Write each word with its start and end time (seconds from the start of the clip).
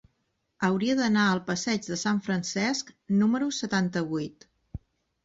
Hauria 0.67 0.93
d'anar 0.99 1.25
al 1.33 1.41
passeig 1.49 1.89
de 1.91 1.97
Sant 2.03 2.21
Francesc 2.29 2.89
número 3.21 3.51
setanta-vuit. 3.59 4.49